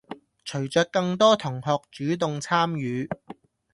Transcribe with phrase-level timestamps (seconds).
[0.43, 3.07] 隨著更多同學主動參與